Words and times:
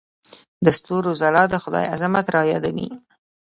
د 0.65 0.67
ستورو 0.77 1.11
ځلا 1.21 1.43
د 1.49 1.55
خدای 1.63 1.85
عظمت 1.93 2.25
رايادوي. 2.35 2.89